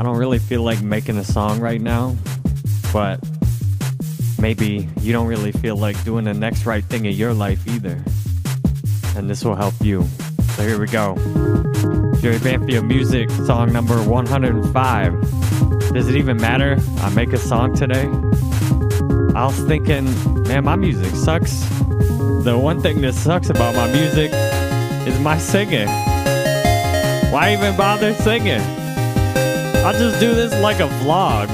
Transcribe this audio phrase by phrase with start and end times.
[0.00, 2.16] I don't really feel like making a song right now,
[2.90, 3.22] but
[4.40, 8.02] maybe you don't really feel like doing the next right thing in your life either.
[9.14, 10.06] And this will help you.
[10.54, 11.16] So here we go.
[12.22, 15.92] Jerry Banfield Music, song number 105.
[15.92, 16.78] Does it even matter?
[17.00, 18.06] I make a song today?
[19.34, 20.06] I was thinking,
[20.44, 21.60] man, my music sucks.
[22.44, 24.32] The one thing that sucks about my music
[25.06, 25.88] is my singing.
[27.30, 28.79] Why even bother singing?
[29.82, 31.48] I'll just do this like a vlog.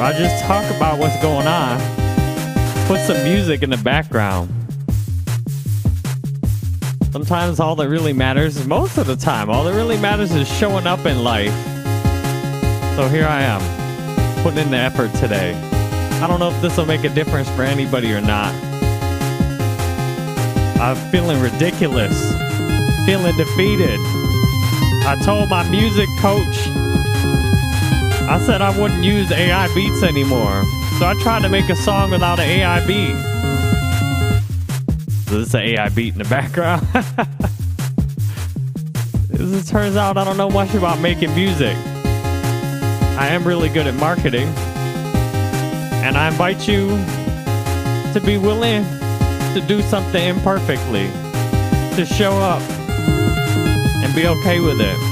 [0.00, 1.78] I just talk about what's going on.
[2.86, 4.50] Put some music in the background.
[7.12, 10.86] Sometimes all that really matters, most of the time, all that really matters is showing
[10.86, 11.52] up in life.
[12.96, 15.52] So here I am, putting in the effort today.
[16.22, 18.54] I don't know if this will make a difference for anybody or not.
[20.80, 22.18] I'm feeling ridiculous,
[23.04, 24.00] feeling defeated.
[25.04, 26.56] I told my music coach
[28.30, 30.62] I said I wouldn't use AI beats anymore.
[31.00, 33.16] So I tried to make a song without an AI beat.
[35.26, 36.86] So this is an AI beat in the background.
[39.34, 41.76] As it turns out, I don't know much about making music.
[43.18, 44.46] I am really good at marketing.
[46.04, 46.86] And I invite you
[48.12, 48.84] to be willing
[49.54, 51.08] to do something imperfectly,
[51.96, 55.09] to show up and be okay with it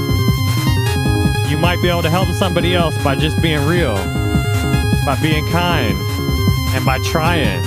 [1.48, 3.94] you might be able to help somebody else by just being real,
[5.06, 5.96] by being kind,
[6.74, 7.62] and by trying.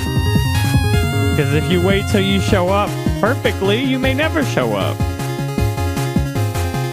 [1.31, 4.97] Because if you wait till you show up perfectly, you may never show up.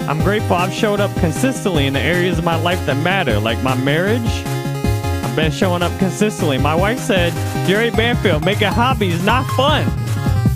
[0.08, 3.62] I'm grateful I've showed up consistently in the areas of my life that matter, like
[3.62, 4.22] my marriage.
[4.24, 6.56] I've been showing up consistently.
[6.56, 7.32] My wife said,
[7.68, 9.84] Jerry Banfield, making hobbies is not fun.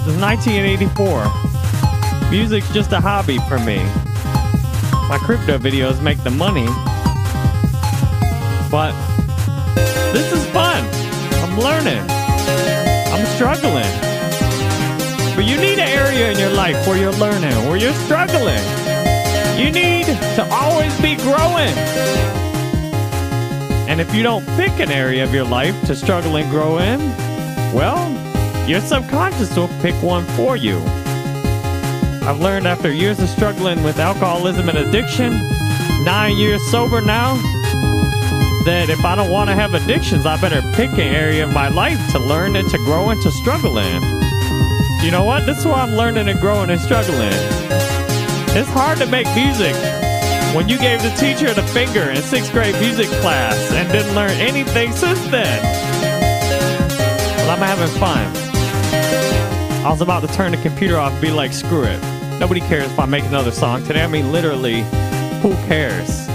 [0.04, 2.30] Since 1984.
[2.30, 3.86] Music's just a hobby for me
[5.22, 6.66] crypto videos make the money.
[8.70, 8.92] But
[10.12, 10.84] this is fun.
[11.42, 12.04] I'm learning.
[13.12, 13.86] I'm struggling.
[15.36, 18.62] But you need an area in your life where you're learning, where you're struggling.
[19.56, 21.72] You need to always be growing.
[23.88, 26.98] And if you don't pick an area of your life to struggle and grow in,
[27.72, 28.10] well,
[28.68, 30.80] your subconscious will pick one for you.
[32.24, 35.32] I've learned after years of struggling with alcoholism and addiction,
[36.04, 37.34] nine years sober now,
[38.64, 41.68] that if I don't want to have addictions, I better pick an area of my
[41.68, 44.02] life to learn and to grow and to struggle in.
[45.02, 45.46] You know what?
[45.46, 47.32] This is why I'm learning and growing and struggling.
[48.54, 49.74] It's hard to make music
[50.54, 54.30] when you gave the teacher the finger in sixth grade music class and didn't learn
[54.38, 55.60] anything since then.
[57.36, 58.30] But I'm having fun.
[59.84, 62.11] I was about to turn the computer off and be like, screw it.
[62.40, 64.02] Nobody cares if I make another song today.
[64.02, 64.82] I mean, literally,
[65.40, 66.26] who cares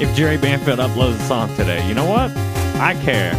[0.00, 1.86] if Jerry Banfield uploads a song today?
[1.88, 2.30] You know what?
[2.80, 3.32] I care.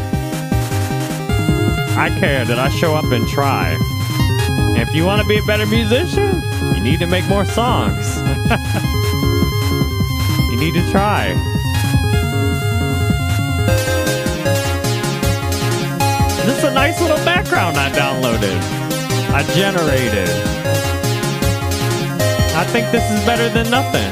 [1.97, 3.77] I care that I show up and try.
[4.79, 6.41] If you want to be a better musician,
[6.75, 8.17] you need to make more songs.
[10.49, 11.33] you need to try.
[16.45, 18.59] This is a nice little background I downloaded.
[19.33, 20.29] I generated.
[22.53, 24.11] I think this is better than nothing.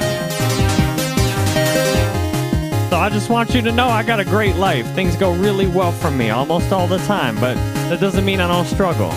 [2.89, 4.88] So I just want you to know I got a great life.
[4.95, 7.55] Things go really well for me almost all the time, but
[7.89, 9.09] that doesn't mean I don't struggle.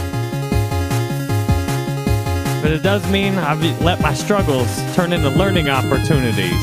[2.62, 6.62] But it does mean I've let my struggles turn into learning opportunities.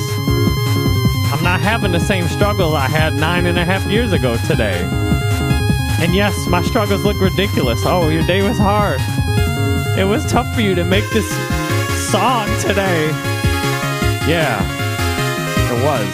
[1.31, 4.81] I'm not having the same struggle I had nine and a half years ago today.
[6.01, 7.79] And yes, my struggles look ridiculous.
[7.85, 8.99] Oh, your day was hard.
[9.97, 11.29] It was tough for you to make this
[12.11, 13.09] song today.
[14.25, 14.57] Yeah,
[15.69, 16.09] it was.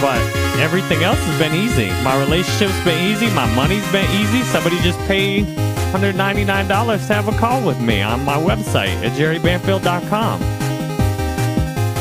[0.00, 0.22] But
[0.60, 1.88] everything else has been easy.
[2.04, 3.28] My relationship's been easy.
[3.34, 4.42] My money's been easy.
[4.42, 5.46] Somebody just paid
[5.90, 10.40] $199 to have a call with me on my website at jerrybanfield.com.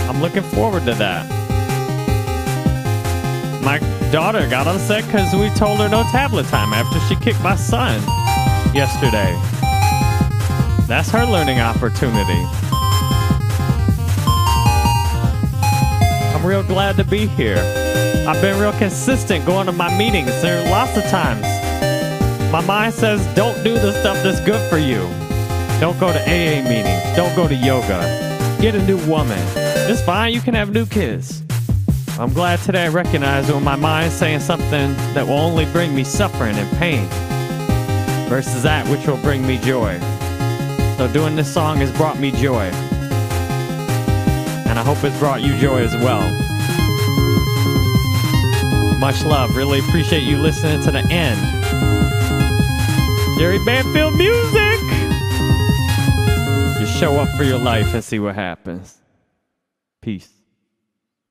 [0.07, 1.25] I'm looking forward to that.
[3.63, 3.79] My
[4.11, 7.99] daughter got upset because we told her no tablet time after she kicked my son
[8.75, 9.56] yesterday.
[10.87, 12.41] That's her learning opportunity.
[16.33, 17.57] I'm real glad to be here.
[18.27, 20.41] I've been real consistent going to my meetings.
[20.41, 21.45] There are lots of times
[22.51, 24.99] my mind says, don't do the stuff that's good for you.
[25.81, 27.15] Don't go to AA meetings.
[27.15, 27.99] Don't go to yoga.
[28.61, 29.37] Get a new woman.
[29.55, 30.33] It's fine.
[30.33, 31.43] You can have new kids.
[32.17, 36.05] I'm glad today I recognize when my mind's saying something that will only bring me
[36.05, 37.05] suffering and pain
[38.29, 39.99] versus that which will bring me joy.
[40.97, 42.71] So doing this song has brought me joy.
[44.65, 46.21] And I hope it's brought you joy as well.
[48.99, 49.55] Much love.
[49.55, 51.39] Really appreciate you listening to the end.
[53.37, 54.79] Jerry Banfield Music!
[56.79, 58.97] Just show up for your life and see what happens.
[60.01, 60.36] Peace.